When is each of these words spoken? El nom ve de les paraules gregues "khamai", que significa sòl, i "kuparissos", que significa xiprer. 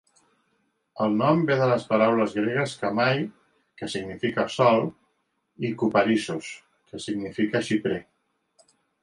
El 1.03 1.11
nom 1.17 1.41
ve 1.49 1.57
de 1.59 1.67
les 1.71 1.83
paraules 1.91 2.33
gregues 2.37 2.73
"khamai", 2.85 3.21
que 3.83 3.91
significa 3.97 4.47
sòl, 4.55 4.83
i 5.69 5.73
"kuparissos", 5.83 6.51
que 6.91 7.05
significa 7.07 7.65
xiprer. 7.71 8.03